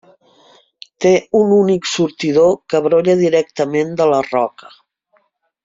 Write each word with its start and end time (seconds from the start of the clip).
Té 1.05 1.11
un 1.39 1.53
únic 1.57 1.91
sortidor 1.91 2.57
que 2.73 2.83
brolla 2.87 3.17
directament 3.21 3.93
de 4.01 4.09
la 4.15 4.23
roca. 4.33 4.75